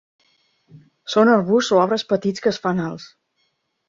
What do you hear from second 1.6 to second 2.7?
o arbres petits que es